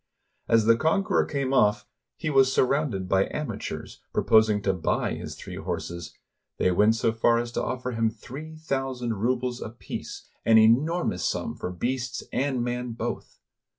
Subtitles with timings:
[0.47, 1.83] As the conqueror came oflf,
[2.17, 6.17] he was surrounded by amateurs, proposing to buy his three horses;
[6.57, 10.81] they went so far as to offer him three thousand rubles apiece, an 241 RUSSIA
[10.81, 13.37] enormous sum for beasts and man both.